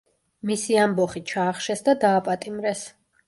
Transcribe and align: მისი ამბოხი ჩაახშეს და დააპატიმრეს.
მისი 0.51 0.77
ამბოხი 0.83 1.21
ჩაახშეს 1.33 1.85
და 1.89 1.95
დააპატიმრეს. 2.05 2.85